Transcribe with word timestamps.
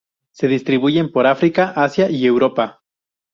Se 0.31 0.47
distribuyen 0.47 1.11
por 1.11 1.27
África, 1.27 1.73
Asia 1.75 2.09
y 2.09 2.25
Europa. 2.25 2.81